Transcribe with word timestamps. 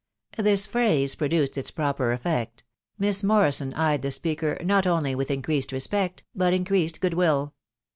This 0.37 0.65
phrase 0.65 1.13
produced 1.13 1.59
its 1.59 1.69
proper 1.69 2.11
effect; 2.11 2.63
Miss 2.97 3.21
Morrison 3.23 3.71
eyed 3.75 4.01
the 4.01 4.09
speaker 4.09 4.57
not 4.63 4.87
only 4.87 5.13
with 5.13 5.29
increased 5.29 5.71
respect, 5.71 6.23
but 6.33 6.53
increased 6.53 7.01
good 7.01 7.13
will. 7.13 7.53